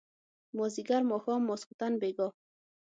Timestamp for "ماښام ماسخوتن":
1.11-1.93